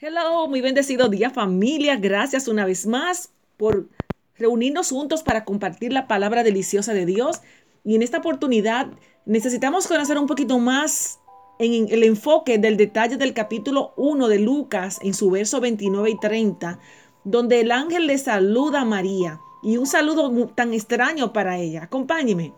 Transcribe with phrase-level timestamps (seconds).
[0.00, 1.96] Hello, muy bendecido día familia.
[1.96, 3.88] Gracias una vez más por
[4.36, 7.40] reunirnos juntos para compartir la palabra deliciosa de Dios.
[7.82, 8.86] Y en esta oportunidad
[9.26, 11.18] necesitamos conocer un poquito más
[11.58, 16.20] en el enfoque del detalle del capítulo 1 de Lucas en su verso 29 y
[16.20, 16.78] 30,
[17.24, 21.82] donde el ángel le saluda a María y un saludo tan extraño para ella.
[21.82, 22.52] Acompáñeme.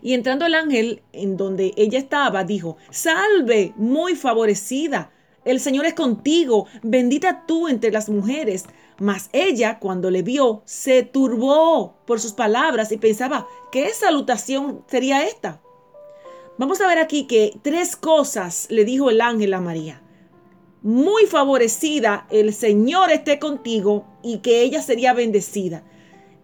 [0.00, 5.12] Y entrando el ángel en donde ella estaba, dijo, salve, muy favorecida
[5.44, 8.64] el Señor es contigo, bendita tú entre las mujeres.
[8.98, 15.24] Mas ella, cuando le vio, se turbó por sus palabras y pensaba, ¿qué salutación sería
[15.24, 15.62] esta?
[16.58, 20.02] Vamos a ver aquí que tres cosas le dijo el ángel a María.
[20.82, 25.84] Muy favorecida, el Señor esté contigo y que ella sería bendecida.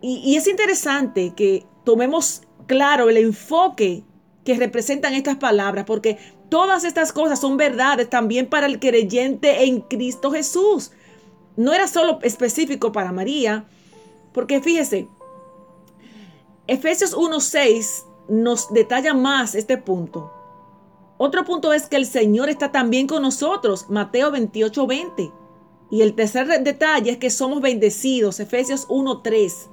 [0.01, 4.05] Y, y es interesante que tomemos claro el enfoque
[4.47, 6.17] que representan estas palabras, porque
[6.49, 10.93] Todas estas cosas son verdades también para el creyente en Cristo Jesús.
[11.57, 13.65] No era solo específico para María,
[14.33, 15.09] porque fíjese,
[16.69, 20.33] Efesios 1.6 nos detalla más este punto.
[21.19, 25.33] Otro punto es que el Señor está también con nosotros, Mateo 28.20.
[25.91, 29.69] Y el tercer detalle es que somos bendecidos, Efesios 1.3.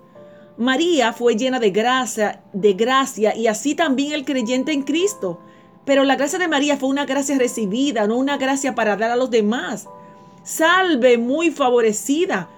[0.58, 5.40] María fue llena de gracia, de gracia y así también el creyente en Cristo.
[5.86, 9.16] Pero la gracia de María fue una gracia recibida, no una gracia para dar a
[9.16, 9.88] los demás.
[10.44, 12.50] Salve, muy favorecida.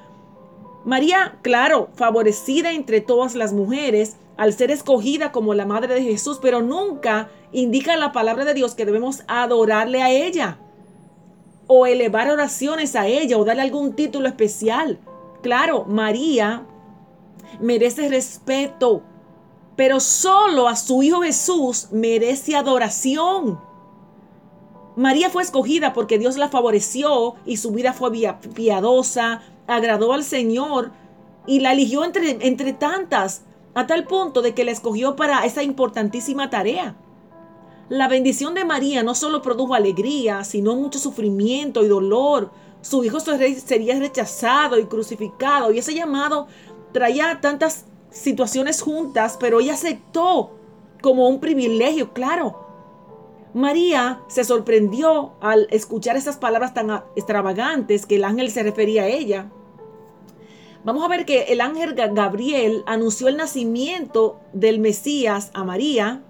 [0.84, 6.40] María, claro, favorecida entre todas las mujeres al ser escogida como la madre de Jesús,
[6.42, 10.60] pero nunca indica la palabra de Dios que debemos adorarle a ella
[11.68, 15.00] o elevar oraciones a ella o darle algún título especial.
[15.42, 16.66] Claro, María
[17.60, 19.02] merece respeto,
[19.76, 23.60] pero solo a su Hijo Jesús merece adoración.
[24.96, 28.12] María fue escogida porque Dios la favoreció y su vida fue
[28.54, 30.92] piadosa, agradó al Señor
[31.46, 35.64] y la eligió entre, entre tantas, a tal punto de que la escogió para esa
[35.64, 36.96] importantísima tarea.
[37.90, 42.52] La bendición de María no solo produjo alegría, sino mucho sufrimiento y dolor.
[42.82, 46.48] Su hijo sería rechazado y crucificado y ese llamado
[46.96, 50.52] traía tantas situaciones juntas, pero ella aceptó
[51.02, 52.66] como un privilegio, claro.
[53.54, 59.08] María se sorprendió al escuchar esas palabras tan extravagantes que el ángel se refería a
[59.08, 59.52] ella.
[60.86, 66.24] Vamos a ver que el ángel Gabriel anunció el nacimiento del Mesías a María.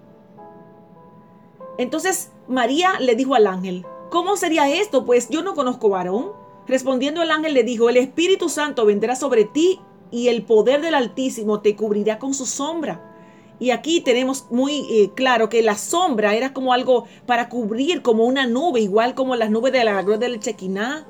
[1.78, 5.04] Entonces María le dijo al ángel, ¿cómo sería esto?
[5.04, 6.32] Pues yo no conozco varón.
[6.66, 9.80] Respondiendo el ángel le dijo, el Espíritu Santo vendrá sobre ti
[10.10, 13.12] y el poder del Altísimo te cubrirá con su sombra.
[13.58, 18.24] Y aquí tenemos muy eh, claro que la sombra era como algo para cubrir, como
[18.24, 21.06] una nube, igual como las nubes de la gloria del Chequiná,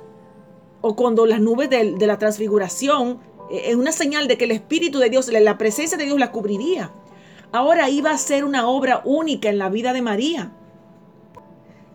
[0.80, 3.18] o cuando las nubes de, la transfiguración,
[3.50, 6.30] eh, es una señal de que el Espíritu de Dios, la presencia de Dios la
[6.30, 6.92] cubriría.
[7.50, 10.52] Ahora iba a ser una obra única en la vida de María.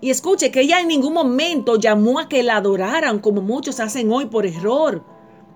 [0.02, 4.12] Y escuche que ella en ningún momento llamó a que la adoraran como muchos hacen
[4.12, 5.04] hoy por error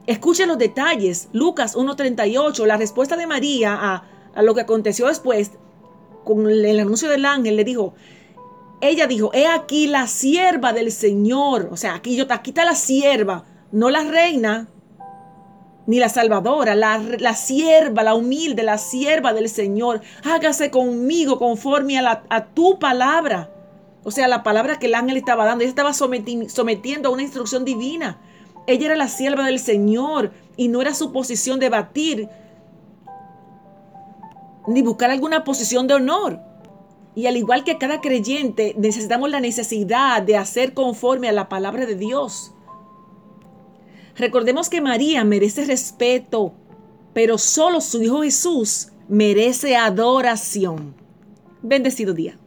[0.07, 1.29] Escuchen los detalles.
[1.33, 5.51] Lucas 1.38, la respuesta de María a, a, lo que aconteció después,
[6.23, 7.93] con el anuncio del ángel, le dijo,
[8.81, 11.69] ella dijo, he aquí la sierva del Señor.
[11.71, 14.67] O sea, aquí, yo, aquí está la sierva, no la reina,
[15.87, 20.01] ni la salvadora, la, la sierva, la humilde, la sierva del Señor.
[20.23, 23.51] Hágase conmigo conforme a, la, a tu palabra.
[24.03, 25.63] O sea, la palabra que el ángel estaba dando.
[25.63, 28.19] Ella estaba sometiendo a una instrucción divina.
[28.67, 32.29] Ella era la sierva del Señor y no era su posición de batir
[34.67, 36.39] ni buscar alguna posición de honor.
[37.13, 41.85] Y al igual que cada creyente, necesitamos la necesidad de hacer conforme a la palabra
[41.85, 42.51] de Dios.
[44.17, 46.53] Recordemos que María merece respeto,
[47.13, 50.95] pero solo su Hijo Jesús merece adoración.
[51.61, 52.37] Bendecido día.